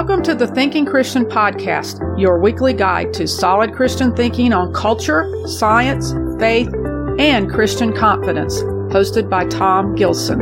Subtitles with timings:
[0.00, 5.30] Welcome to the Thinking Christian Podcast, your weekly guide to solid Christian thinking on culture,
[5.46, 6.72] science, faith,
[7.18, 8.62] and Christian confidence,
[8.94, 10.40] hosted by Tom Gilson.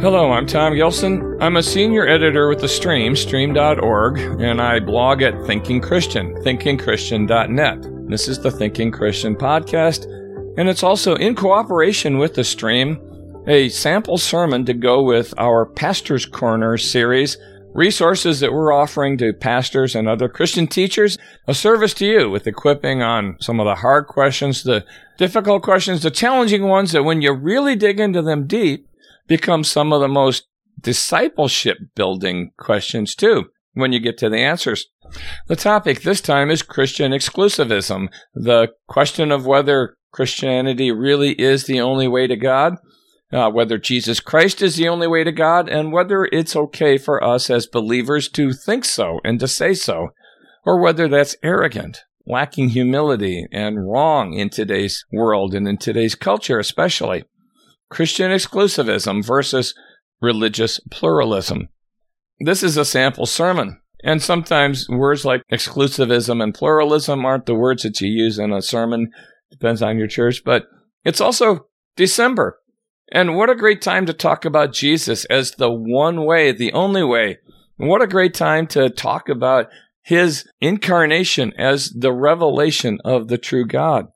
[0.00, 1.36] Hello, I'm Tom Gilson.
[1.42, 8.08] I'm a senior editor with The Stream, stream.org, and I blog at Thinking Christian, thinkingchristian.net.
[8.08, 10.06] This is the Thinking Christian Podcast,
[10.56, 12.98] and it's also in cooperation with The Stream
[13.46, 17.38] a sample sermon to go with our Pastor's Corner series,
[17.74, 22.46] resources that we're offering to pastors and other Christian teachers, a service to you with
[22.46, 24.84] equipping on some of the hard questions, the
[25.18, 28.86] difficult questions, the challenging ones that when you really dig into them deep,
[29.26, 30.46] become some of the most
[30.80, 34.86] discipleship building questions too, when you get to the answers.
[35.46, 41.80] The topic this time is Christian exclusivism, the question of whether Christianity really is the
[41.80, 42.76] only way to God
[43.32, 47.22] uh, whether Jesus Christ is the only way to God, and whether it's okay for
[47.22, 50.08] us as believers to think so and to say so,
[50.64, 56.58] or whether that's arrogant, lacking humility, and wrong in today's world and in today's culture,
[56.58, 57.24] especially.
[57.90, 59.74] Christian exclusivism versus
[60.20, 61.68] religious pluralism.
[62.38, 63.80] This is a sample sermon.
[64.02, 68.62] And sometimes words like exclusivism and pluralism aren't the words that you use in a
[68.62, 69.10] sermon.
[69.50, 70.42] Depends on your church.
[70.44, 70.66] But
[71.04, 71.66] it's also
[71.96, 72.59] December.
[73.12, 77.02] And what a great time to talk about Jesus as the one way, the only
[77.02, 77.38] way.
[77.78, 79.66] And what a great time to talk about
[80.02, 84.06] his incarnation as the revelation of the true God.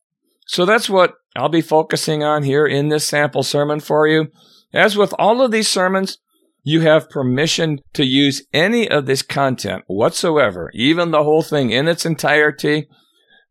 [0.47, 4.29] So that's what I'll be focusing on here in this sample sermon for you.
[4.73, 6.19] As with all of these sermons,
[6.63, 11.89] you have permission to use any of this content whatsoever, even the whole thing in
[11.89, 12.89] its entirety,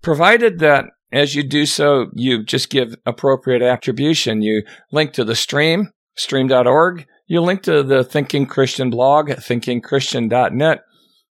[0.01, 4.41] provided that as you do so, you just give appropriate attribution.
[4.41, 7.05] You link to the stream, stream.org.
[7.27, 10.81] You link to the Thinking Christian blog, thinkingchristian.net.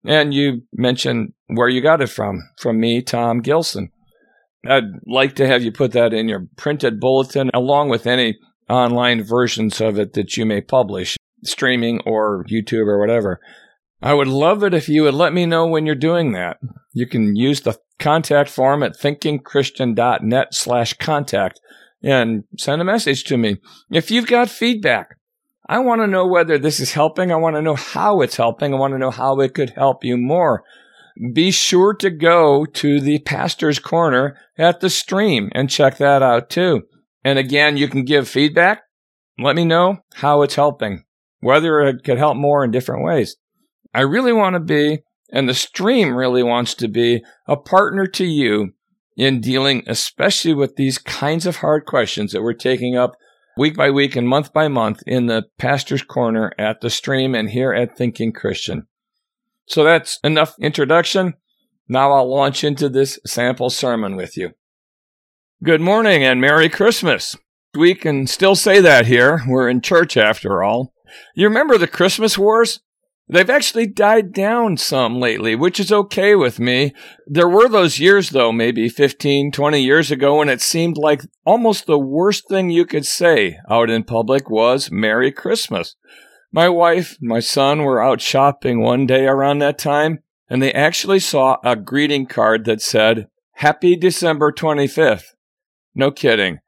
[0.04, 3.90] And you mention where you got it from, from me, Tom Gilson.
[4.68, 8.36] I'd like to have you put that in your printed bulletin along with any
[8.68, 13.40] online versions of it that you may publish, streaming or YouTube or whatever.
[14.02, 16.58] I would love it if you would let me know when you're doing that.
[16.92, 21.60] You can use the contact form at thinkingchristian.net slash contact
[22.02, 23.58] and send a message to me.
[23.90, 25.16] If you've got feedback,
[25.68, 27.30] I want to know whether this is helping.
[27.30, 28.74] I want to know how it's helping.
[28.74, 30.64] I want to know how it could help you more.
[31.32, 36.50] Be sure to go to the pastor's corner at the stream and check that out
[36.50, 36.82] too.
[37.22, 38.82] And again, you can give feedback.
[39.38, 41.04] Let me know how it's helping,
[41.40, 43.36] whether it could help more in different ways.
[43.92, 45.00] I really want to be,
[45.32, 48.72] and the stream really wants to be, a partner to you
[49.16, 53.16] in dealing especially with these kinds of hard questions that we're taking up
[53.56, 57.50] week by week and month by month in the pastor's corner at the stream and
[57.50, 58.86] here at Thinking Christian.
[59.66, 61.34] So that's enough introduction.
[61.88, 64.52] Now I'll launch into this sample sermon with you.
[65.62, 67.36] Good morning and Merry Christmas.
[67.74, 69.42] We can still say that here.
[69.46, 70.94] We're in church after all.
[71.34, 72.80] You remember the Christmas wars?
[73.32, 76.92] They've actually died down some lately, which is okay with me.
[77.28, 81.86] There were those years, though, maybe 15, 20 years ago, when it seemed like almost
[81.86, 85.94] the worst thing you could say out in public was Merry Christmas.
[86.50, 90.72] My wife, and my son were out shopping one day around that time, and they
[90.72, 95.34] actually saw a greeting card that said, Happy December 25th.
[95.94, 96.58] No kidding.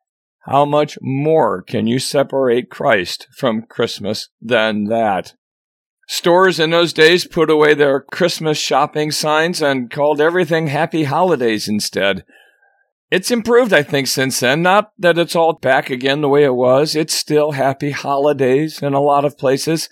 [0.42, 5.34] How much more can you separate Christ from Christmas than that?
[6.12, 11.68] Stores in those days put away their Christmas shopping signs and called everything Happy Holidays
[11.68, 12.22] instead.
[13.10, 14.60] It's improved, I think, since then.
[14.60, 16.94] Not that it's all back again the way it was.
[16.94, 19.88] It's still Happy Holidays in a lot of places.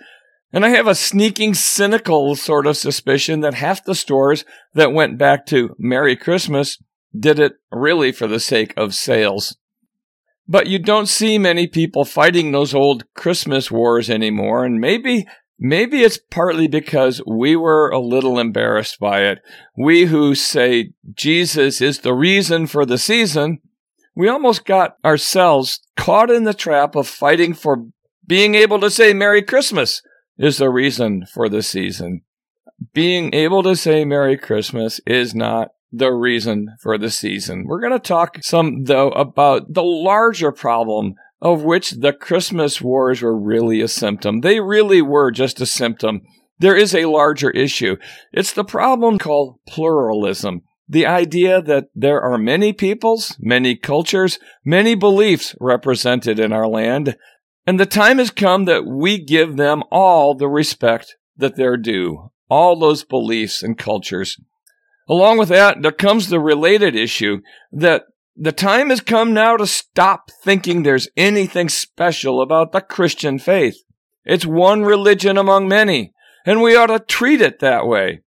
[0.53, 4.45] And I have a sneaking, cynical sort of suspicion that half the stores
[4.75, 6.77] that went back to Merry Christmas
[7.19, 9.57] did it really for the sake of sales.
[10.47, 15.25] But you don't see many people fighting those old Christmas wars anymore, and maybe
[15.63, 19.41] Maybe it's partly because we were a little embarrassed by it.
[19.77, 23.59] We who say Jesus is the reason for the season,
[24.17, 27.85] we almost got ourselves caught in the trap of fighting for
[28.27, 30.01] being able to say Merry Christmas
[30.39, 32.23] is the reason for the season.
[32.95, 37.67] Being able to say Merry Christmas is not the reason for the season.
[37.67, 43.23] We're going to talk some, though, about the larger problem of which the Christmas wars
[43.23, 44.41] were really a symptom.
[44.41, 46.23] They really were just a symptom.
[46.59, 47.97] There is a larger issue.
[48.33, 50.63] It's the problem called pluralism.
[50.89, 57.17] The idea that there are many peoples, many cultures, many beliefs represented in our land,
[57.67, 62.33] And the time has come that we give them all the respect that they're due,
[62.49, 64.37] all those beliefs and cultures.
[65.09, 68.05] Along with that, there comes the related issue that
[68.43, 73.77] the time has come now to stop thinking there's anything special about the Christian faith.
[74.25, 76.15] It's one religion among many,
[76.47, 78.23] and we ought to treat it that way.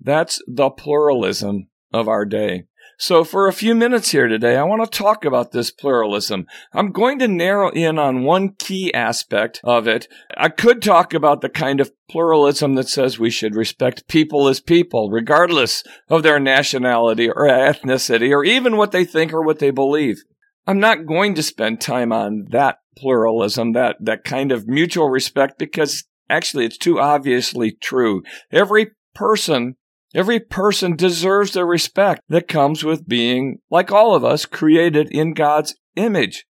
[0.00, 2.66] That's the pluralism of our day.
[2.98, 6.46] So for a few minutes here today, I want to talk about this pluralism.
[6.72, 10.08] I'm going to narrow in on one key aspect of it.
[10.34, 14.60] I could talk about the kind of pluralism that says we should respect people as
[14.60, 19.70] people, regardless of their nationality or ethnicity or even what they think or what they
[19.70, 20.22] believe.
[20.66, 25.58] I'm not going to spend time on that pluralism, that, that kind of mutual respect,
[25.58, 28.22] because actually it's too obviously true.
[28.50, 29.76] Every person
[30.16, 35.34] Every person deserves the respect that comes with being, like all of us, created in
[35.34, 36.46] God's image.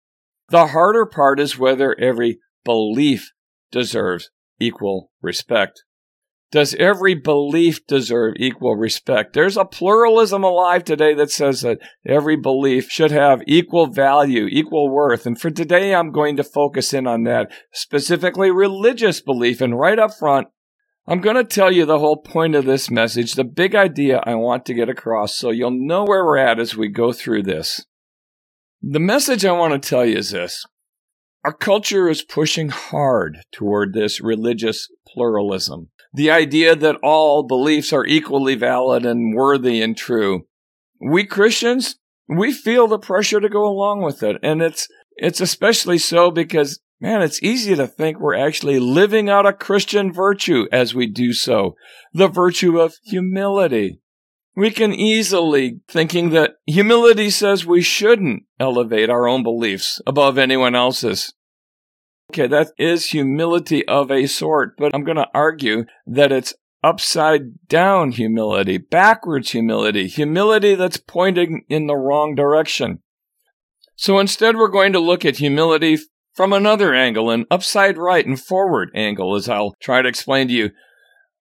[0.50, 3.32] The harder part is whether every belief
[3.72, 4.30] deserves
[4.60, 5.82] equal respect.
[6.52, 9.34] Does every belief deserve equal respect?
[9.34, 14.94] There's a pluralism alive today that says that every belief should have equal value, equal
[14.94, 15.26] worth.
[15.26, 19.62] And for today, I'm going to focus in on that, specifically religious belief.
[19.62, 20.50] And right up front,
[21.06, 24.36] I'm going to tell you the whole point of this message, the big idea I
[24.36, 27.86] want to get across, so you'll know where we're at as we go through this.
[28.82, 30.66] The message I want to tell you is this.
[31.44, 35.90] Our culture is pushing hard toward this religious pluralism.
[36.14, 40.46] The idea that all beliefs are equally valid and worthy and true.
[41.02, 41.98] We Christians,
[42.30, 44.38] we feel the pressure to go along with it.
[44.42, 49.46] And it's, it's especially so because Man, it's easy to think we're actually living out
[49.46, 51.76] a Christian virtue as we do so.
[52.14, 54.00] The virtue of humility.
[54.56, 60.76] We can easily thinking that humility says we shouldn't elevate our own beliefs above anyone
[60.76, 61.34] else's.
[62.32, 67.68] Okay, that is humility of a sort, but I'm going to argue that it's upside
[67.68, 73.00] down humility, backwards humility, humility that's pointing in the wrong direction.
[73.98, 75.98] So instead, we're going to look at humility
[76.34, 80.54] from another angle, an upside right and forward angle, as I'll try to explain to
[80.54, 80.72] you,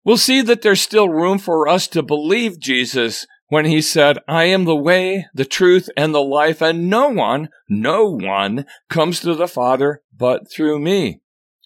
[0.03, 4.45] we'll see that there's still room for us to believe Jesus when he said, I
[4.45, 9.35] am the way, the truth, and the life, and no one, no one comes to
[9.35, 11.21] the Father but through me.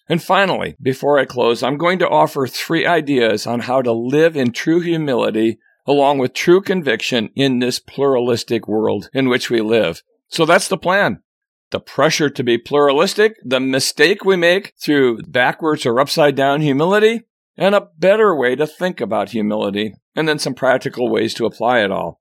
[0.08, 4.36] And finally, before I close, I'm going to offer three ideas on how to live
[4.36, 10.02] in true humility along with true conviction in this pluralistic world in which we live.
[10.28, 11.22] So that's the plan
[11.70, 17.22] the pressure to be pluralistic, the mistake we make through backwards or upside down humility,
[17.56, 21.80] and a better way to think about humility, and then some practical ways to apply
[21.80, 22.20] it all.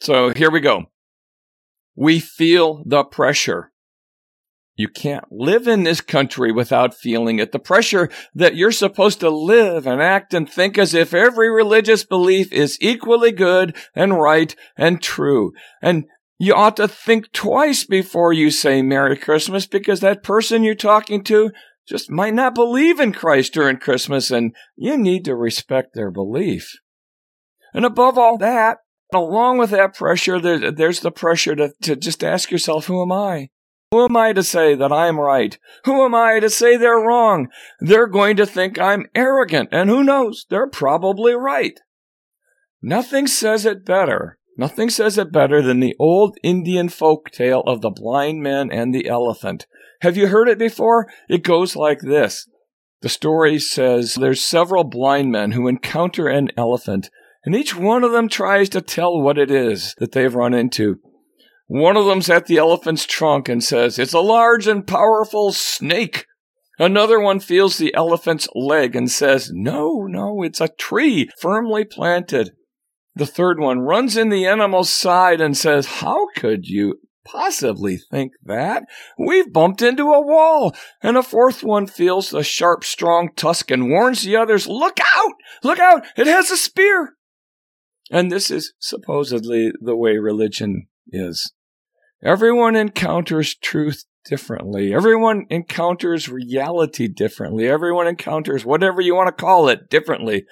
[0.00, 0.84] So here we go.
[1.94, 3.72] We feel the pressure.
[4.76, 7.50] You can't live in this country without feeling it.
[7.50, 12.04] The pressure that you're supposed to live and act and think as if every religious
[12.04, 15.52] belief is equally good and right and true.
[15.82, 16.04] And
[16.38, 21.24] you ought to think twice before you say Merry Christmas because that person you're talking
[21.24, 21.50] to
[21.86, 26.78] just might not believe in Christ during Christmas and you need to respect their belief.
[27.74, 28.78] And above all that,
[29.12, 33.10] along with that pressure, there, there's the pressure to, to just ask yourself, who am
[33.10, 33.48] I?
[33.90, 35.58] Who am I to say that I'm right?
[35.84, 37.48] Who am I to say they're wrong?
[37.80, 41.80] They're going to think I'm arrogant, and who knows, they're probably right.
[42.82, 47.80] Nothing says it better Nothing says it better than the old Indian folk tale of
[47.80, 49.68] the blind man and the elephant.
[50.00, 51.06] Have you heard it before?
[51.28, 52.48] It goes like this.
[53.00, 57.08] The story says there's several blind men who encounter an elephant,
[57.44, 60.96] and each one of them tries to tell what it is that they've run into.
[61.68, 66.26] One of them's at the elephant's trunk and says, It's a large and powerful snake.
[66.80, 72.52] Another one feels the elephant's leg and says, No, no, it's a tree firmly planted.
[73.18, 78.34] The third one runs in the animal's side and says, How could you possibly think
[78.44, 78.84] that?
[79.18, 80.72] We've bumped into a wall.
[81.02, 85.32] And a fourth one feels the sharp, strong tusk and warns the others, Look out!
[85.64, 86.06] Look out!
[86.16, 87.14] It has a spear!
[88.08, 91.52] And this is supposedly the way religion is.
[92.22, 94.94] Everyone encounters truth differently.
[94.94, 97.68] Everyone encounters reality differently.
[97.68, 100.44] Everyone encounters whatever you want to call it differently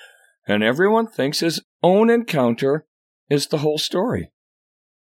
[0.47, 2.85] and everyone thinks his own encounter
[3.31, 4.33] is the whole story.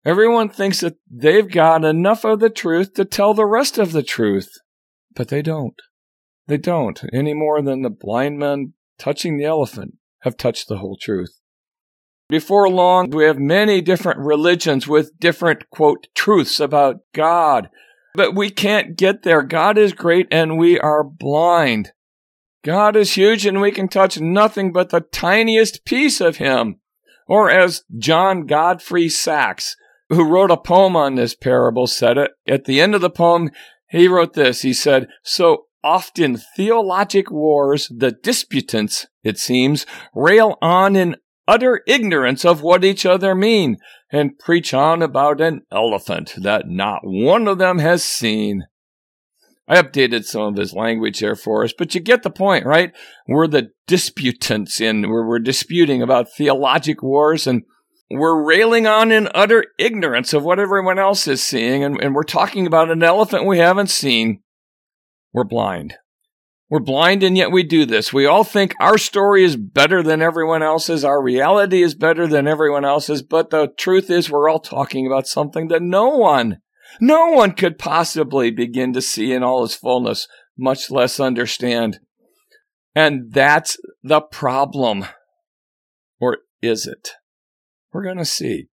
[0.06, 4.02] Everyone thinks that they've got enough of the truth to tell the rest of the
[4.02, 4.50] truth,
[5.14, 5.80] but they don't.
[6.48, 10.98] They don't, any more than the blind men touching the elephant have touched the whole
[11.00, 11.40] truth.
[12.30, 17.70] Before long, we have many different religions with different, quote, truths about God.
[18.16, 19.42] But we can't get there.
[19.42, 21.92] God is great and we are blind.
[22.64, 26.80] God is huge and we can touch nothing but the tiniest piece of him.
[27.28, 29.76] Or as John Godfrey Saxe,
[30.10, 33.50] who wrote a poem on this parable, said it, at the end of the poem,
[33.90, 34.62] he wrote this.
[34.62, 41.16] He said, So often theologic wars, the disputants, it seems, rail on in
[41.48, 43.78] utter ignorance of what each other mean,
[44.12, 48.66] and preach on about an elephant that not one of them has seen.
[49.72, 52.92] I updated some of his language there for us, but you get the point, right?
[53.26, 57.64] We're the disputants in, we're, we're disputing about theologic wars and
[58.10, 62.24] we're railing on in utter ignorance of what everyone else is seeing, and, and we're
[62.24, 64.42] talking about an elephant we haven't seen.
[65.32, 65.94] We're blind.
[66.70, 68.12] We're blind and yet we do this.
[68.12, 71.06] We all think our story is better than everyone else's.
[71.06, 73.22] Our reality is better than everyone else's.
[73.22, 76.58] But the truth is we're all talking about something that no one,
[77.00, 82.00] no one could possibly begin to see in all its fullness, much less understand.
[82.96, 85.06] And that's the problem.
[86.20, 87.12] Or is it?
[87.94, 88.68] We're going to see.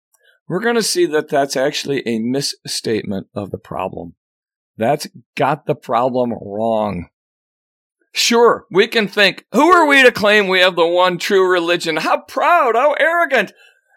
[0.49, 4.15] We're going to see that that's actually a misstatement of the problem.
[4.77, 7.09] That's got the problem wrong.
[8.13, 11.99] Sure, we can think, who are we to claim we have the one true religion?
[11.99, 13.53] How proud, how arrogant.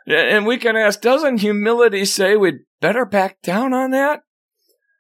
[0.10, 4.22] And we can ask, doesn't humility say we'd better back down on that?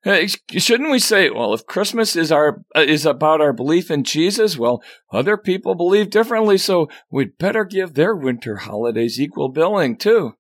[0.06, 4.58] Shouldn't we say, well, if Christmas is our uh, is about our belief in Jesus,
[4.58, 10.36] well, other people believe differently, so we'd better give their winter holidays equal billing too.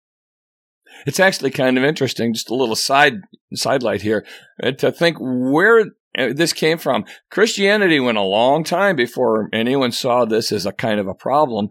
[1.05, 3.21] It's actually kind of interesting, just a little side
[3.53, 4.25] sidelight here,
[4.63, 5.85] uh, to think where uh,
[6.17, 7.05] Uh, this came from.
[7.29, 11.69] Christianity went a long time before anyone saw this as a kind of a problem.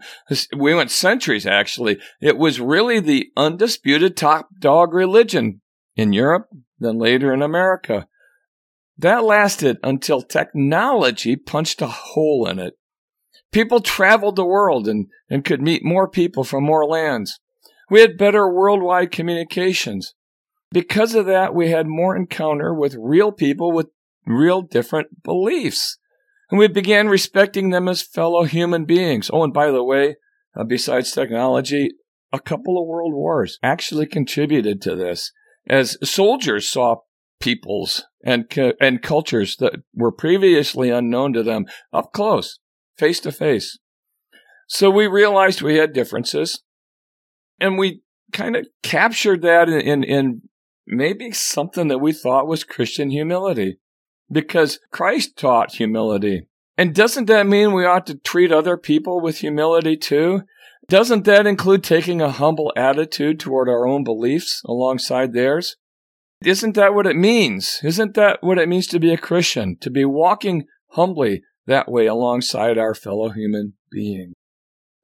[0.57, 1.99] We went centuries, actually.
[2.21, 5.61] It was really the undisputed top dog religion
[5.97, 8.07] in Europe, then later in America.
[8.97, 12.75] That lasted until technology punched a hole in it.
[13.53, 17.41] People traveled the world and, and could meet more people from more lands.
[17.91, 20.15] We had better worldwide communications.
[20.71, 23.89] Because of that, we had more encounter with real people with
[24.29, 25.99] real different beliefs.
[26.51, 29.31] And we began respecting them as fellow human beings.
[29.33, 30.17] Oh, and by the way,
[30.57, 31.91] uh, besides technology,
[32.33, 35.33] a couple of world wars actually contributed to this
[35.69, 36.97] as soldiers saw
[37.41, 38.47] peoples and,
[38.81, 42.59] and cultures that were previously unknown to them up close,
[42.97, 43.79] face to face.
[44.67, 46.63] So we realized we had differences
[47.61, 50.43] and we kind of captured that in, in, in
[50.87, 53.79] maybe something that we thought was Christian humility
[54.31, 56.47] because Christ taught humility.
[56.77, 60.43] And doesn't that mean we ought to treat other people with humility too?
[60.89, 65.77] Doesn't that include taking a humble attitude toward our own beliefs alongside theirs?
[66.45, 67.81] Isn't that what it means?
[67.83, 69.77] Isn't that what it means to be a Christian?
[69.81, 74.35] To be walking humbly that way alongside our fellow human being.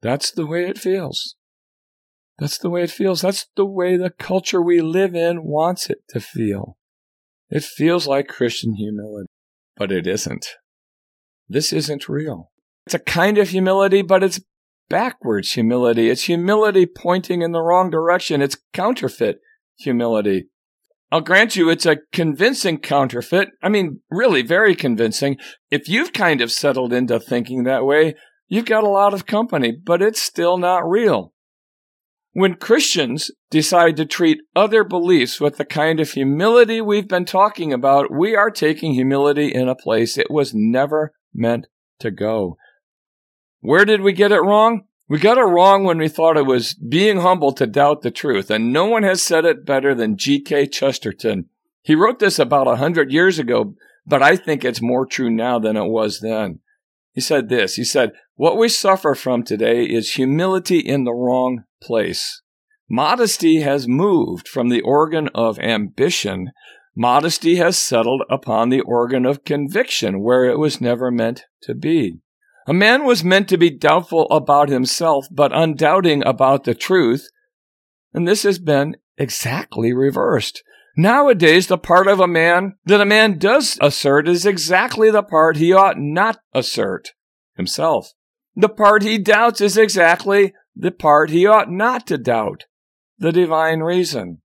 [0.01, 1.35] That's the way it feels.
[2.39, 3.21] That's the way it feels.
[3.21, 6.77] That's the way the culture we live in wants it to feel.
[7.49, 9.27] It feels like Christian humility,
[9.77, 10.47] but it isn't.
[11.47, 12.51] This isn't real.
[12.85, 14.41] It's a kind of humility, but it's
[14.89, 16.09] backwards humility.
[16.09, 18.41] It's humility pointing in the wrong direction.
[18.41, 19.39] It's counterfeit
[19.77, 20.49] humility.
[21.11, 23.49] I'll grant you it's a convincing counterfeit.
[23.61, 25.37] I mean, really very convincing.
[25.69, 28.15] If you've kind of settled into thinking that way,
[28.47, 31.33] you've got a lot of company, but it's still not real.
[32.37, 37.71] When Christians decide to treat other beliefs with the kind of humility we've been talking
[37.71, 41.67] about, we are taking humility in a place it was never meant
[42.01, 42.57] to go.
[43.61, 44.83] Where did we get it wrong?
[45.07, 48.51] We got it wrong when we thought it was being humble to doubt the truth,
[48.51, 50.67] and no one has said it better than G.K.
[50.67, 51.45] Chesterton.
[51.83, 53.75] He wrote this about a hundred years ago,
[54.05, 56.59] but I think it's more true now than it was then.
[57.15, 61.63] He said this, he said, what we suffer from today is humility in the wrong
[61.81, 62.41] place.
[62.89, 66.51] Modesty has moved from the organ of ambition.
[66.93, 72.19] Modesty has settled upon the organ of conviction where it was never meant to be.
[72.67, 77.29] A man was meant to be doubtful about himself, but undoubting about the truth.
[78.13, 80.63] And this has been exactly reversed.
[80.97, 85.57] Nowadays, the part of a man that a man does assert is exactly the part
[85.57, 87.09] he ought not assert
[87.55, 88.13] himself.
[88.55, 92.65] The part he doubts is exactly the part he ought not to doubt
[93.17, 94.41] the divine reason.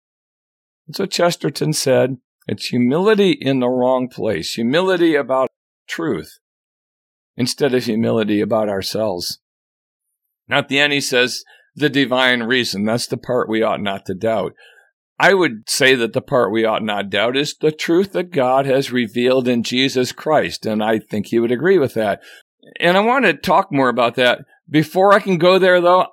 [0.92, 2.16] So Chesterton said
[2.49, 5.50] it's humility in the wrong place, humility about
[5.88, 6.38] truth,
[7.37, 9.38] instead of humility about ourselves.
[10.50, 11.45] At the end, he says
[11.76, 12.85] the divine reason.
[12.85, 14.54] That's the part we ought not to doubt.
[15.23, 18.65] I would say that the part we ought not doubt is the truth that God
[18.65, 20.65] has revealed in Jesus Christ.
[20.65, 22.23] And I think he would agree with that.
[22.81, 24.39] And I want to talk more about that.
[24.67, 26.07] Before I can go there, though,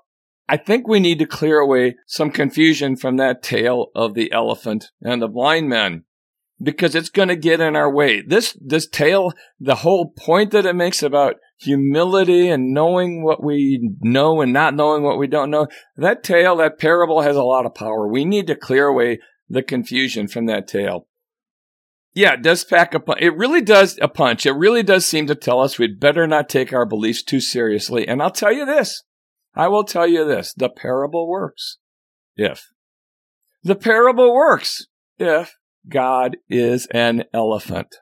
[0.50, 4.92] I think we need to clear away some confusion from that tale of the elephant
[5.02, 6.04] and the blind men
[6.62, 8.22] because it's going to get in our way.
[8.22, 13.92] This, this tale, the whole point that it makes about humility and knowing what we
[14.02, 17.66] know and not knowing what we don't know, that tale, that parable has a lot
[17.66, 18.08] of power.
[18.08, 21.08] We need to clear away the confusion from that tale.
[22.14, 23.22] Yeah, it does pack a punch.
[23.22, 24.48] It really does a punch.
[24.48, 28.08] It really does seem to tell us we'd better not take our beliefs too seriously.
[28.08, 29.04] And I'll tell you this.
[29.54, 30.54] I will tell you this.
[30.54, 31.78] The parable works.
[32.36, 32.72] If.
[33.64, 34.88] The parable works.
[35.20, 35.57] If
[35.90, 37.96] God is an elephant.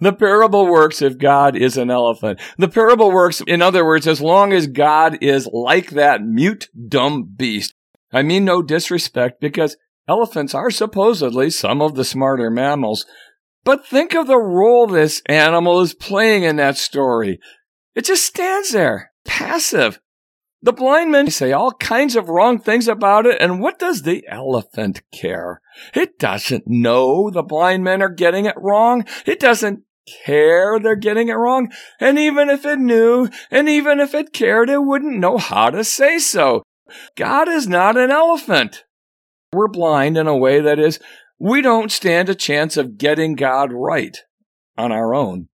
[0.00, 2.40] The parable works if God is an elephant.
[2.58, 7.32] The parable works, in other words, as long as God is like that mute, dumb
[7.36, 7.74] beast.
[8.12, 9.76] I mean no disrespect because
[10.06, 13.06] elephants are supposedly some of the smarter mammals.
[13.64, 17.40] But think of the role this animal is playing in that story.
[17.94, 20.00] It just stands there, passive,
[20.60, 24.24] the blind men say all kinds of wrong things about it, and what does the
[24.28, 25.60] elephant care?
[25.94, 29.04] It doesn't know the blind men are getting it wrong.
[29.24, 29.82] It doesn't
[30.24, 31.70] care they're getting it wrong.
[32.00, 35.84] And even if it knew, and even if it cared, it wouldn't know how to
[35.84, 36.62] say so.
[37.16, 38.84] God is not an elephant.
[39.52, 40.98] We're blind in a way that is,
[41.38, 44.16] we don't stand a chance of getting God right
[44.76, 45.48] on our own.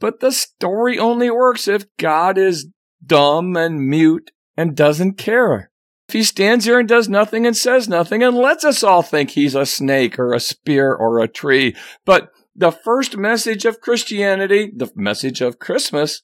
[0.00, 2.68] But the story only works if God is
[3.06, 5.70] dumb and mute and doesn't care.
[6.08, 9.30] If he stands here and does nothing and says nothing and lets us all think
[9.30, 11.74] he's a snake or a spear or a tree.
[12.04, 16.22] But the first message of Christianity, the message of Christmas,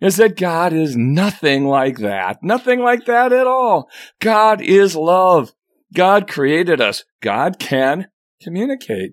[0.00, 2.38] is that God is nothing like that.
[2.42, 3.88] Nothing like that at all.
[4.18, 5.52] God is love.
[5.94, 7.04] God created us.
[7.20, 8.08] God can
[8.42, 9.12] communicate.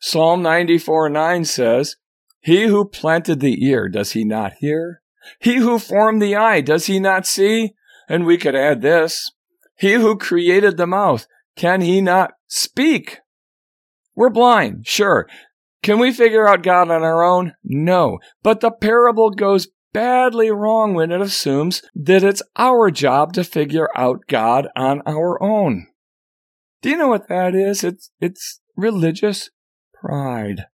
[0.00, 1.96] Psalm 94 9 says,
[2.40, 5.01] He who planted the ear, does he not hear?
[5.40, 7.74] He who formed the eye, does he not see?
[8.08, 9.30] And we could add this.
[9.76, 13.18] He who created the mouth, can he not speak?
[14.14, 15.28] We're blind, sure.
[15.82, 17.54] Can we figure out God on our own?
[17.64, 18.18] No.
[18.42, 23.88] But the parable goes badly wrong when it assumes that it's our job to figure
[23.96, 25.88] out God on our own.
[26.80, 27.84] Do you know what that is?
[27.84, 29.50] It's, it's religious
[29.92, 30.66] pride.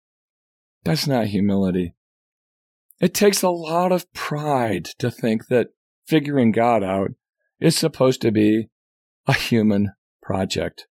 [0.85, 1.95] That's not humility.
[3.01, 5.69] It takes a lot of pride to think that
[6.07, 7.11] figuring God out
[7.61, 8.69] is supposed to be
[9.27, 10.87] a human project.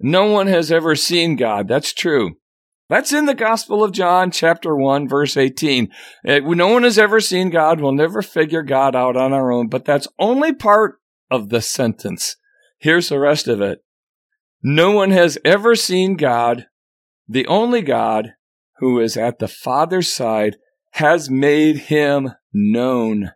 [0.00, 1.68] No one has ever seen God.
[1.68, 2.36] That's true.
[2.88, 5.90] That's in the Gospel of John, chapter 1, verse 18.
[6.26, 7.80] Uh, no one has ever seen God.
[7.80, 10.96] We'll never figure God out on our own, but that's only part
[11.30, 12.36] of the sentence.
[12.78, 13.78] Here's the rest of it.
[14.62, 16.66] No one has ever seen God,
[17.28, 18.32] the only God
[18.78, 20.56] who is at the Father's side
[20.92, 23.32] has made him known.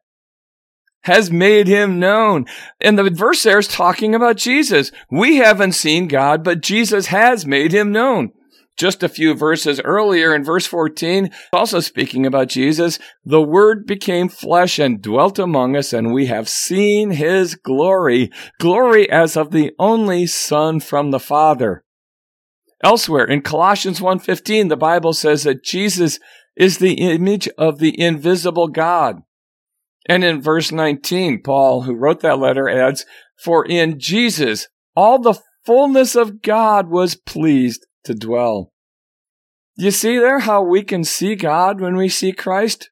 [1.03, 2.47] Has made him known.
[2.81, 4.93] And the verse there is talking about Jesus.
[5.11, 8.33] We haven't seen God, but Jesus has made him known.
[8.77, 14.29] Just a few verses earlier in verse 14, also speaking about Jesus, the word became
[14.29, 19.73] flesh and dwelt among us and we have seen his glory, glory as of the
[19.79, 21.85] only son from the father.
[22.85, 26.21] Elsewhere in Colossians 1:15 the Bible says that Jesus
[26.57, 29.23] is the image of the invisible God.
[30.09, 33.05] And in verse 19, Paul, who wrote that letter, adds,
[33.37, 38.73] For in Jesus all the fullness of God was pleased to dwell.
[39.77, 42.91] You see there how we can see God when we see Christ?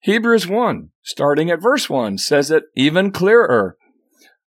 [0.00, 3.76] Hebrews 1, starting at verse 1, says it even clearer.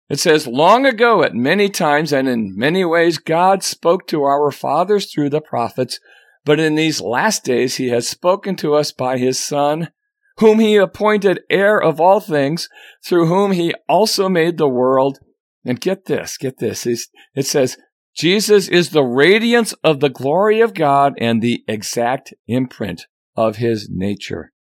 [0.09, 4.51] It says, Long ago, at many times and in many ways, God spoke to our
[4.51, 5.99] fathers through the prophets.
[6.45, 9.91] But in these last days he has spoken to us by his Son,
[10.39, 12.69] whom he appointed heir of all things,
[13.05, 15.19] through whom he also made the world.
[15.65, 16.87] And get this, get this.
[16.87, 17.77] It says,
[18.17, 23.89] Jesus is the radiance of the glory of God and the exact imprint of his
[23.91, 24.53] nature.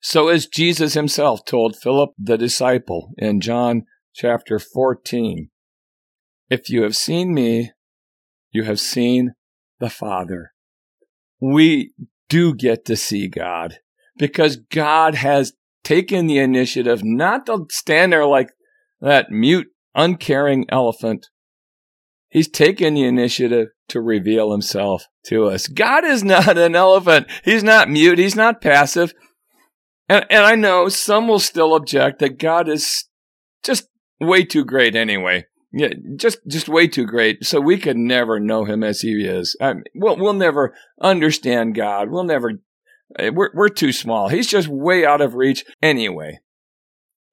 [0.00, 3.82] So as Jesus himself told Philip the disciple in John
[4.14, 5.50] chapter 14,
[6.48, 7.72] if you have seen me,
[8.50, 9.34] you have seen
[9.80, 10.52] the Father
[11.40, 11.92] we
[12.28, 13.78] do get to see God
[14.18, 15.52] because God has
[15.84, 18.50] taken the initiative not to stand there like
[19.00, 21.28] that mute, uncaring elephant.
[22.28, 25.66] He's taken the initiative to reveal himself to us.
[25.66, 27.26] God is not an elephant.
[27.44, 28.18] He's not mute.
[28.18, 29.14] He's not passive.
[30.08, 33.08] And, and I know some will still object that God is
[33.62, 33.88] just
[34.20, 35.46] way too great anyway.
[35.72, 37.44] Yeah, just just way too great.
[37.44, 39.54] So we could never know him as he is.
[39.60, 42.10] I mean, we'll we'll never understand God.
[42.10, 42.52] We'll never.
[43.18, 44.28] Eh, we're we're too small.
[44.28, 46.38] He's just way out of reach anyway.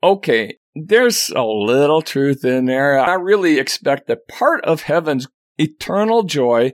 [0.04, 3.00] Okay, there's a little truth in there.
[3.00, 6.74] I really expect that part of heaven's eternal joy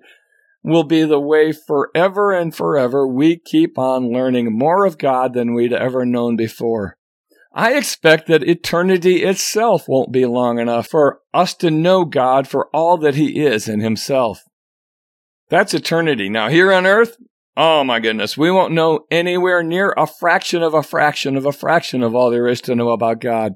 [0.63, 5.53] will be the way forever and forever we keep on learning more of God than
[5.53, 6.97] we'd ever known before.
[7.53, 12.69] I expect that eternity itself won't be long enough for us to know God for
[12.73, 14.43] all that He is in Himself.
[15.49, 16.29] That's eternity.
[16.29, 17.17] Now, here on earth,
[17.57, 21.51] oh my goodness, we won't know anywhere near a fraction of a fraction of a
[21.51, 23.53] fraction of all there is to know about God.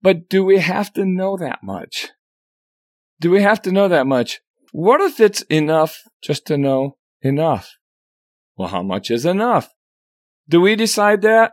[0.00, 2.08] But do we have to know that much?
[3.20, 4.40] Do we have to know that much?
[4.72, 7.76] What if it's enough just to know enough?
[8.56, 9.68] Well, how much is enough?
[10.48, 11.52] Do we decide that?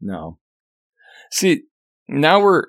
[0.00, 0.38] No.
[1.32, 1.62] See,
[2.08, 2.64] now we're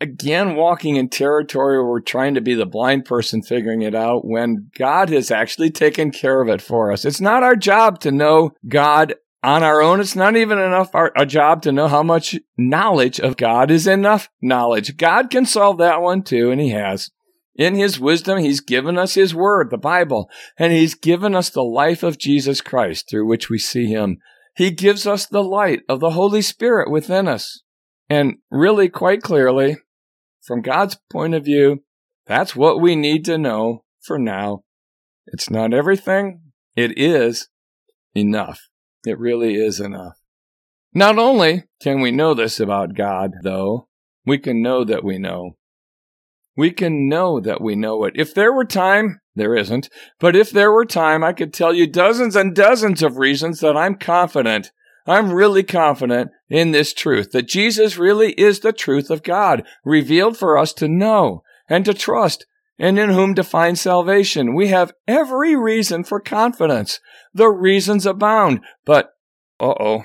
[0.00, 4.24] again walking in territory where we're trying to be the blind person figuring it out
[4.24, 7.04] when God has actually taken care of it for us.
[7.04, 10.00] It's not our job to know God on our own.
[10.00, 13.86] It's not even enough our, a job to know how much knowledge of God is
[13.86, 14.96] enough knowledge.
[14.96, 17.10] God can solve that one too, and He has.
[17.54, 20.28] In His wisdom, He's given us His Word, the Bible,
[20.58, 24.18] and He's given us the life of Jesus Christ through which we see Him.
[24.56, 27.62] He gives us the light of the Holy Spirit within us.
[28.10, 29.76] And really, quite clearly,
[30.42, 31.82] from God's point of view,
[32.26, 34.62] that's what we need to know for now.
[35.26, 36.40] It's not everything.
[36.74, 37.48] It is
[38.14, 38.68] enough.
[39.06, 40.18] It really is enough.
[40.94, 43.88] Not only can we know this about God, though,
[44.24, 45.56] we can know that we know.
[46.56, 48.14] We can know that we know it.
[48.16, 51.86] If there were time, there isn't, but if there were time, I could tell you
[51.86, 54.72] dozens and dozens of reasons that I'm confident
[55.08, 60.36] I'm really confident in this truth that Jesus really is the truth of God, revealed
[60.36, 62.46] for us to know and to trust,
[62.78, 64.54] and in whom to find salvation.
[64.54, 67.00] We have every reason for confidence.
[67.32, 68.60] The reasons abound.
[68.84, 69.10] But,
[69.58, 70.04] uh oh.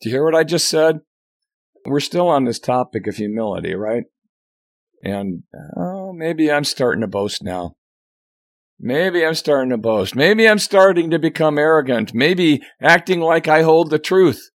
[0.00, 1.00] Do you hear what I just said?
[1.86, 4.04] We're still on this topic of humility, right?
[5.02, 5.44] And,
[5.76, 7.76] oh, maybe I'm starting to boast now.
[8.82, 10.16] Maybe I'm starting to boast.
[10.16, 12.14] Maybe I'm starting to become arrogant.
[12.14, 14.50] Maybe acting like I hold the truth,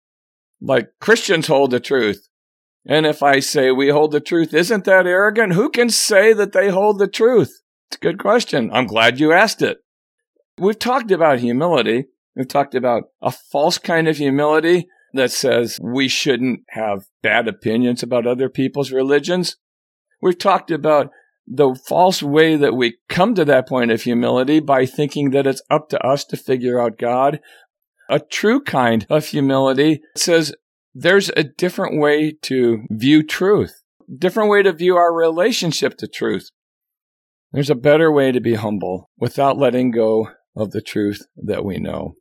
[0.62, 2.28] like Christians hold the truth.
[2.86, 5.52] And if I say we hold the truth, isn't that arrogant?
[5.52, 7.60] Who can say that they hold the truth?
[7.90, 8.70] It's a good question.
[8.72, 9.78] I'm glad you asked it.
[10.58, 12.06] We've talked about humility.
[12.34, 18.02] We've talked about a false kind of humility that says we shouldn't have bad opinions
[18.02, 19.56] about other people's religions.
[20.20, 21.10] We've talked about
[21.46, 25.62] the false way that we come to that point of humility by thinking that it's
[25.70, 27.40] up to us to figure out God.
[28.08, 30.54] A true kind of humility says
[30.94, 33.82] there's a different way to view truth,
[34.18, 36.50] different way to view our relationship to truth.
[37.52, 41.78] There's a better way to be humble without letting go of the truth that we
[41.78, 42.14] know.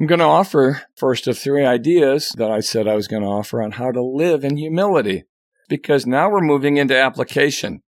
[0.00, 3.28] I'm going to offer first of three ideas that I said I was going to
[3.28, 5.24] offer on how to live in humility
[5.68, 7.82] because now we're moving into application.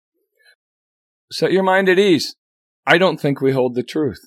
[1.31, 2.35] Set your mind at ease.
[2.87, 4.21] I don't think we hold the truth.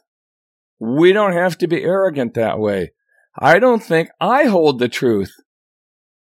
[0.79, 2.91] We don't have to be arrogant that way.
[3.39, 5.33] I don't think I hold the truth.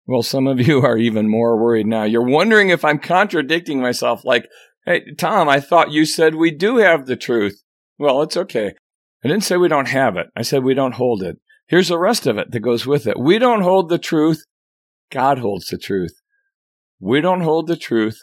[0.06, 2.04] Well, some of you are even more worried now.
[2.04, 4.48] You're wondering if I'm contradicting myself, like,
[4.84, 7.62] hey, Tom, I thought you said we do have the truth.
[7.98, 8.74] Well, it's okay.
[9.24, 10.28] I didn't say we don't have it.
[10.36, 11.38] I said we don't hold it.
[11.68, 13.18] Here's the rest of it that goes with it.
[13.18, 14.44] We don't hold the truth.
[15.10, 16.20] God holds the truth.
[17.00, 18.20] We don't hold the truth.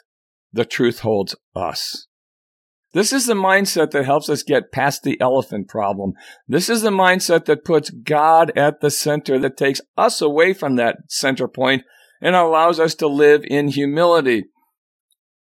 [0.54, 2.08] The truth holds us.
[2.94, 6.14] This is the mindset that helps us get past the elephant problem.
[6.48, 10.76] This is the mindset that puts God at the center, that takes us away from
[10.76, 11.84] that center point
[12.22, 14.46] and allows us to live in humility.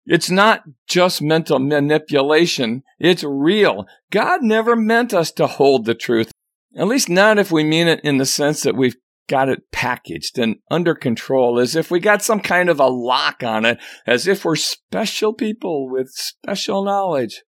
[0.07, 2.83] It's not just mental manipulation.
[2.99, 3.87] It's real.
[4.11, 6.31] God never meant us to hold the truth.
[6.77, 8.97] At least not if we mean it in the sense that we've
[9.29, 13.43] got it packaged and under control, as if we got some kind of a lock
[13.43, 17.43] on it, as if we're special people with special knowledge.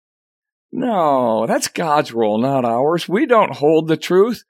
[0.73, 3.09] No, that's God's role, not ours.
[3.09, 4.45] We don't hold the truth.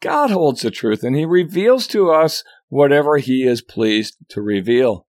[0.00, 5.06] God holds the truth, and He reveals to us whatever He is pleased to reveal.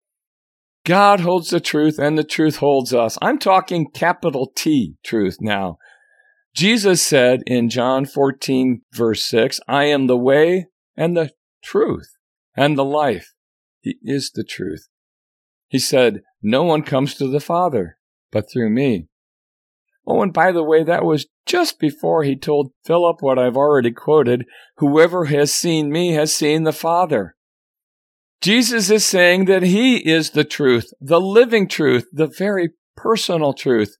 [0.86, 3.18] God holds the truth, and the truth holds us.
[3.22, 5.78] I'm talking capital T truth now.
[6.56, 11.32] Jesus said in John 14, verse 6, I am the way and the
[11.68, 12.16] truth
[12.56, 13.34] and the life.
[13.82, 14.88] He is the truth.
[15.68, 17.98] He said, No one comes to the Father
[18.32, 19.08] but through me.
[20.06, 23.92] Oh, and by the way, that was just before he told Philip what I've already
[23.92, 24.46] quoted
[24.78, 27.36] Whoever has seen me has seen the Father.
[28.42, 33.98] Jesus is saying that he is the truth, the living truth, the very personal truth.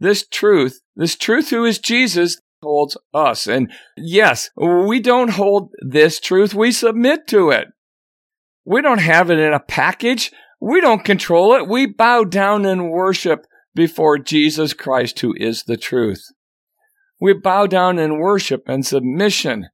[0.00, 3.46] This truth, this truth who is Jesus, holds us.
[3.46, 6.52] And yes, we don't hold this truth.
[6.52, 7.68] We submit to it.
[8.64, 10.32] We don't have it in a package.
[10.60, 11.68] We don't control it.
[11.68, 16.24] We bow down and worship before Jesus Christ, who is the truth.
[17.20, 19.68] We bow down in worship and submission.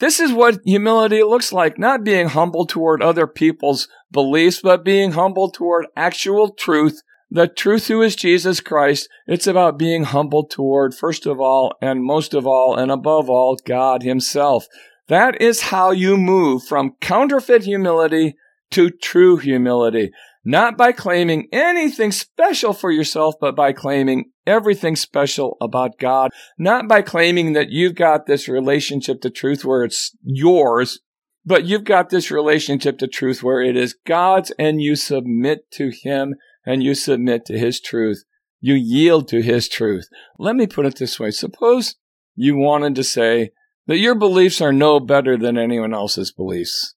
[0.00, 5.12] This is what humility looks like, not being humble toward other people's beliefs, but being
[5.12, 7.00] humble toward actual truth
[7.30, 12.02] the truth who is Jesus Christ, it's about being humble toward, first of all, and
[12.02, 14.66] most of all, and above all, God Himself.
[15.08, 18.36] That is how you move from counterfeit humility
[18.70, 20.10] to true humility.
[20.44, 26.30] Not by claiming anything special for yourself, but by claiming everything special about God.
[26.58, 31.00] Not by claiming that you've got this relationship to truth where it's yours,
[31.44, 35.90] but you've got this relationship to truth where it is God's and you submit to
[35.90, 36.34] Him
[36.68, 38.24] and you submit to His truth.
[38.60, 40.06] You yield to His truth.
[40.38, 41.30] Let me put it this way.
[41.30, 41.94] Suppose
[42.36, 43.52] you wanted to say
[43.86, 46.94] that your beliefs are no better than anyone else's beliefs.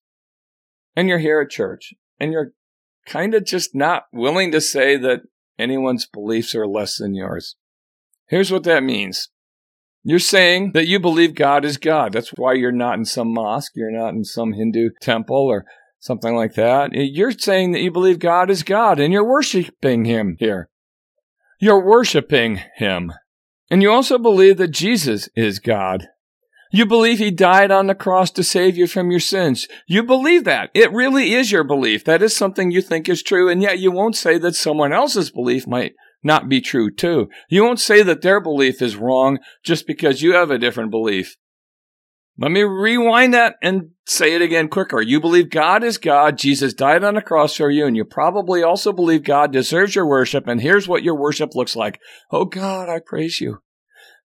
[0.93, 2.51] And you're here at church and you're
[3.05, 5.21] kind of just not willing to say that
[5.57, 7.55] anyone's beliefs are less than yours.
[8.27, 9.29] Here's what that means.
[10.03, 12.11] You're saying that you believe God is God.
[12.11, 15.63] That's why you're not in some mosque, you're not in some Hindu temple or
[16.01, 16.91] something like that.
[16.93, 20.69] Eh, you're saying that you believe God is God and you're worshiping Him here.
[21.59, 23.13] You're worshiping Him.
[23.69, 26.07] And you also believe that Jesus is God.
[26.73, 29.67] You believe He died on the cross to save you from your sins.
[29.87, 30.71] You believe that.
[30.73, 32.03] It really is your belief.
[32.03, 35.31] That is something you think is true, and yet you won't say that someone else's
[35.31, 37.29] belief might not be true too.
[37.49, 41.35] You won't say that their belief is wrong just because you have a different belief.
[42.41, 44.99] Let me rewind that and say it again quicker.
[44.99, 48.63] You believe God is God, Jesus died on the cross for you, and you probably
[48.63, 51.99] also believe God deserves your worship, and here's what your worship looks like.
[52.31, 53.59] Oh God, I praise you.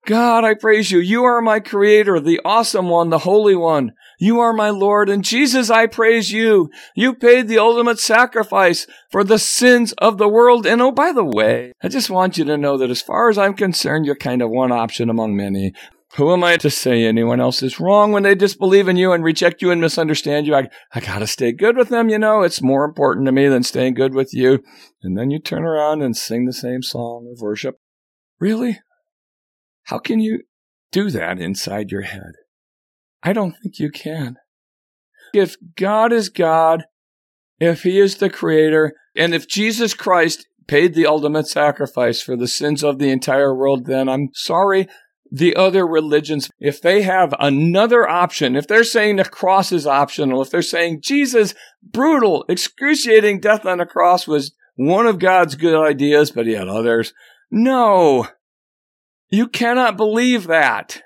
[0.05, 0.99] God, I praise you.
[0.99, 3.93] You are my creator, the awesome one, the holy one.
[4.19, 6.69] You are my Lord, and Jesus, I praise you.
[6.95, 10.67] You paid the ultimate sacrifice for the sins of the world.
[10.67, 13.39] And oh, by the way, I just want you to know that as far as
[13.39, 15.73] I'm concerned, you're kind of one option among many.
[16.15, 19.23] Who am I to say anyone else is wrong when they disbelieve in you and
[19.23, 20.53] reject you and misunderstand you?
[20.53, 22.43] I, I gotta stay good with them, you know.
[22.43, 24.63] It's more important to me than staying good with you.
[25.01, 27.77] And then you turn around and sing the same song of worship.
[28.39, 28.79] Really?
[29.85, 30.43] How can you
[30.91, 32.33] do that inside your head?
[33.23, 34.37] I don't think you can.
[35.33, 36.83] If God is God,
[37.59, 42.47] if He is the Creator, and if Jesus Christ paid the ultimate sacrifice for the
[42.47, 44.87] sins of the entire world, then I'm sorry,
[45.33, 50.43] the other religions, if they have another option, if they're saying the cross is optional,
[50.43, 55.75] if they're saying Jesus' brutal, excruciating death on the cross was one of God's good
[55.75, 57.15] ideas, but he had others.
[57.49, 58.27] No.
[59.31, 61.01] You cannot believe that.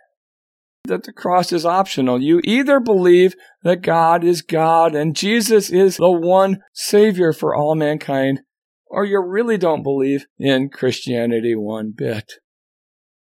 [0.84, 2.22] That the cross is optional.
[2.22, 7.76] You either believe that God is God and Jesus is the one Savior for all
[7.76, 8.42] mankind,
[8.88, 12.34] or you really don't believe in Christianity one bit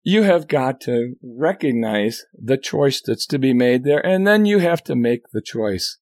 [0.04, 4.58] you have got to recognize the choice that's to be made there, and then you
[4.58, 5.98] have to make the choice.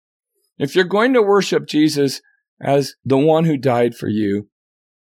[0.58, 2.20] If you're going to worship Jesus
[2.60, 4.48] as the one who died for you,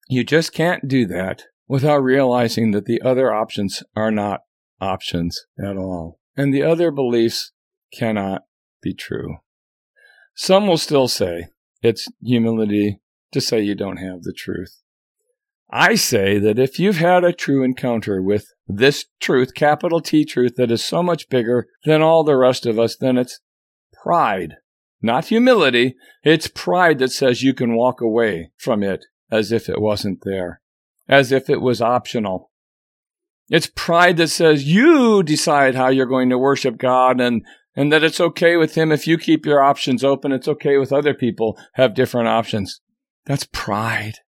[0.10, 4.42] you just can't do that without realizing that the other options are not
[4.80, 6.20] options at all.
[6.38, 7.52] And the other beliefs
[7.94, 8.44] cannot
[8.82, 9.38] be true.
[10.34, 11.48] Some will still say
[11.82, 13.02] it's humility
[13.34, 14.82] to say you don't have the truth.
[15.70, 20.56] I say that if you've had a true encounter with this truth, capital T truth,
[20.56, 23.42] that is so much bigger than all the rest of us, then it's
[24.02, 24.56] pride,
[25.02, 25.96] not humility.
[26.24, 30.62] It's pride that says you can walk away from it as if it wasn't there,
[31.10, 32.52] as if it was optional.
[33.50, 38.04] It's pride that says you decide how you're going to worship God and, and that
[38.04, 40.32] it's okay with Him if you keep your options open.
[40.32, 42.82] It's okay with other people have different options.
[43.26, 44.20] That's pride.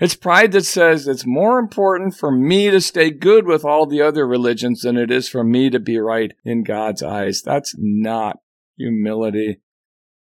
[0.00, 4.00] It's pride that says it's more important for me to stay good with all the
[4.00, 7.42] other religions than it is for me to be right in God's eyes.
[7.42, 8.38] That's not
[8.76, 9.60] humility.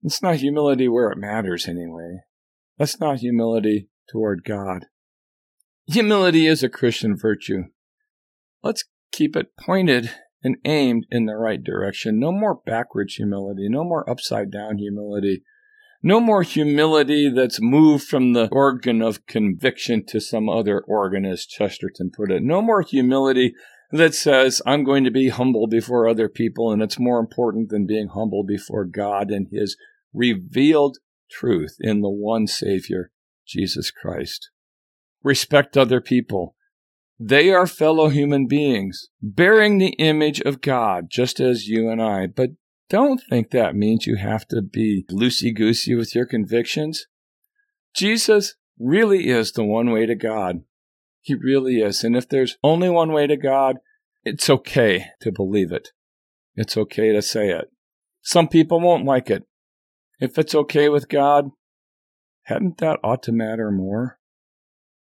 [0.03, 2.21] It's not humility where it matters anyway.
[2.79, 4.87] That's not humility toward God.
[5.87, 7.65] Humility is a Christian virtue.
[8.63, 10.11] Let's keep it pointed
[10.43, 12.19] and aimed in the right direction.
[12.19, 13.69] No more backwards humility.
[13.69, 15.43] No more upside down humility.
[16.03, 21.47] No more humility that's moved from the organ of conviction to some other organ, as
[21.47, 22.43] Chesterton put it.
[22.43, 23.55] No more humility
[23.91, 27.87] that says, I'm going to be humble before other people, and it's more important than
[27.87, 29.77] being humble before God and His
[30.13, 30.99] revealed
[31.31, 33.11] truth in the one Savior,
[33.47, 34.51] Jesus Christ.
[35.27, 36.55] respect other people.
[37.19, 42.27] They are fellow human beings, bearing the image of God, just as you and I.
[42.27, 42.51] But
[42.89, 47.07] don't think that means you have to be loosey goosey with your convictions.
[47.95, 50.63] Jesus really is the one way to God.
[51.21, 52.05] He really is.
[52.05, 53.79] And if there's only one way to God,
[54.25, 55.91] it's okay to believe it.
[56.55, 57.71] It's okay to say it.
[58.23, 59.45] Some people won't like it.
[60.21, 61.51] If it's okay with God,
[62.45, 64.19] hadn't that ought to matter more?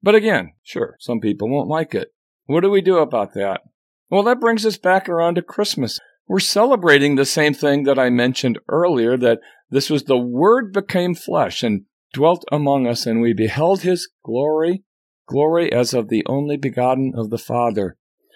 [0.02, 2.14] But again, sure, some people won't like it.
[2.46, 3.62] What do we do about that?
[4.10, 6.00] Well, that brings us back around to Christmas.
[6.28, 11.16] We're celebrating the same thing that I mentioned earlier that this was the Word became
[11.16, 14.84] flesh and dwelt among us, and we beheld his glory,
[15.28, 17.96] glory as of the only begotten of the Father.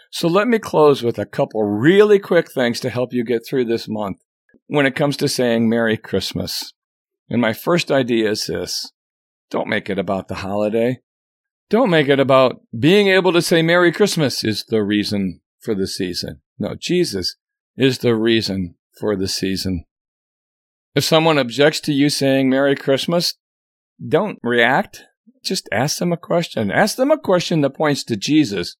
[0.10, 3.66] So let me close with a couple really quick things to help you get through
[3.66, 4.18] this month
[4.68, 6.74] when it comes to saying Merry Christmas.
[7.30, 8.92] And my first idea is this
[9.50, 11.00] don't make it about the holiday.
[11.70, 15.88] Don't make it about being able to say Merry Christmas is the reason for the
[15.88, 16.42] season.
[16.60, 17.38] No, Jesus
[17.82, 19.86] is the reason for the season.
[20.94, 23.34] If someone objects to you saying Merry Christmas,
[24.08, 25.06] don't react.
[25.44, 26.70] Just ask them a question.
[26.70, 28.78] Ask them a question that points to Jesus.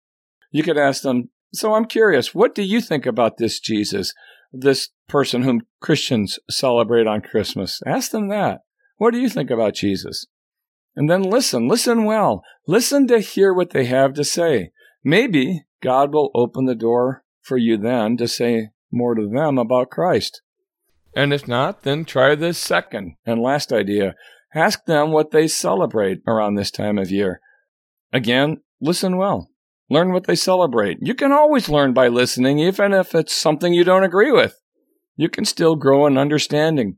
[0.52, 4.14] You could ask them, So I'm curious, what do you think about this Jesus,
[4.54, 7.82] this person whom Christians celebrate on Christmas?
[7.88, 8.60] Ask them that.
[8.98, 10.28] What do you think about Jesus?
[10.96, 12.44] And then listen, listen well.
[12.68, 14.70] Listen to hear what they have to say.
[15.04, 19.90] Maybe God will open the door for you then to say more to them about
[19.90, 20.42] Christ.
[21.16, 24.16] And if not, then try this second and last idea.
[24.54, 27.40] Ask them what they celebrate around this time of year.
[28.14, 29.50] Again, listen well.
[29.90, 31.00] Learn what they celebrate.
[31.02, 34.56] You can always learn by listening, even if it's something you don't agree with.
[35.18, 36.98] You can still grow in understanding.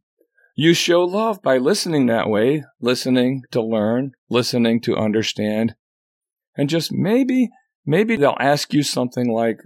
[0.55, 5.73] You show love by listening that way, listening to learn, listening to understand.
[6.55, 7.49] And just maybe,
[7.83, 9.57] maybe they'll ask you something like,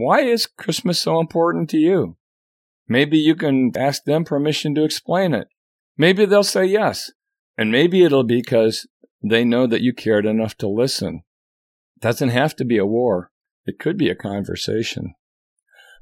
[0.00, 2.16] why is Christmas so important to you?
[2.88, 5.48] Maybe you can ask them permission to explain it.
[5.96, 7.10] Maybe they'll say yes.
[7.56, 8.88] And maybe it'll be because
[9.22, 11.22] they know that you cared enough to listen.
[11.96, 13.30] It doesn't have to be a war.
[13.66, 15.14] It could be a conversation.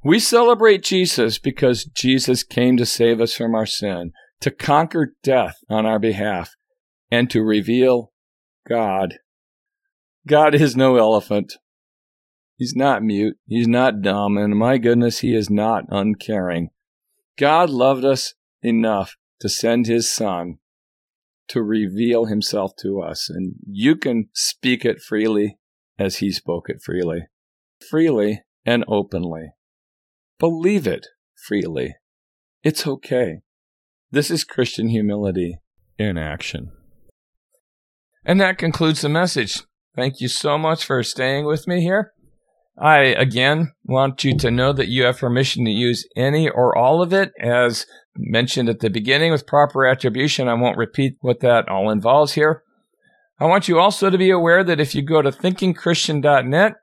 [0.05, 5.57] We celebrate Jesus because Jesus came to save us from our sin, to conquer death
[5.69, 6.55] on our behalf,
[7.11, 8.13] and to reveal
[8.69, 9.15] God.
[10.27, 11.55] God is no elephant.
[12.59, 13.37] He's not mute.
[13.47, 14.37] He's not dumb.
[14.37, 16.71] And my goodness, he is not uncaring.
[17.39, 20.59] God loved us enough to send his son
[21.47, 23.31] to reveal himself to us.
[23.31, 25.59] And you can speak it freely
[26.01, 27.29] as he spoke it freely,
[27.89, 29.53] freely and openly.
[30.41, 31.07] Believe it
[31.47, 31.95] freely.
[32.65, 33.39] It's okay.
[34.11, 35.59] This is Christian humility
[35.97, 36.73] in action.
[38.25, 39.63] And that concludes the message.
[39.95, 42.13] Thank you so much for staying with me here.
[42.81, 47.03] I again want you to know that you have permission to use any or all
[47.03, 47.87] of it as
[48.17, 50.49] mentioned at the beginning with proper attribution.
[50.49, 52.63] I won't repeat what that all involves here.
[53.41, 56.75] I want you also to be aware that if you go to thinkingchristian.net,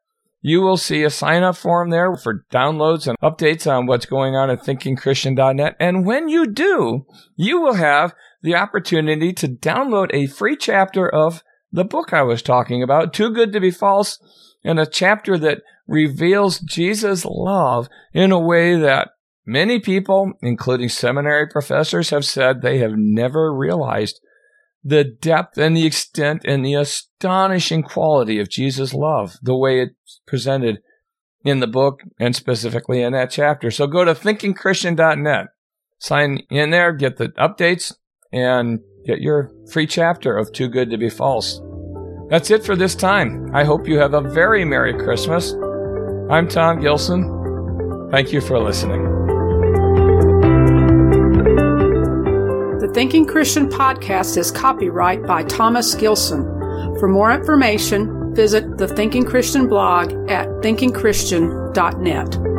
[0.41, 4.35] you will see a sign up form there for downloads and updates on what's going
[4.35, 5.75] on at thinkingchristian.net.
[5.79, 7.05] And when you do,
[7.35, 12.41] you will have the opportunity to download a free chapter of the book I was
[12.41, 14.19] talking about, Too Good to Be False,
[14.65, 19.09] and a chapter that reveals Jesus' love in a way that
[19.45, 24.19] many people, including seminary professors, have said they have never realized
[24.83, 30.21] the depth and the extent and the astonishing quality of Jesus' love, the way it's
[30.27, 30.79] presented
[31.43, 33.69] in the book and specifically in that chapter.
[33.69, 35.47] So go to thinkingchristian.net,
[35.99, 37.93] sign in there, get the updates,
[38.31, 41.61] and get your free chapter of Too Good to Be False.
[42.29, 43.51] That's it for this time.
[43.53, 45.53] I hope you have a very Merry Christmas.
[46.31, 48.09] I'm Tom Gilson.
[48.09, 49.03] Thank you for listening.
[52.79, 56.43] The Thinking Christian podcast is copyright by Thomas Gilson.
[56.99, 62.54] For more information, visit the Thinking Christian blog at thinkingchristian.net.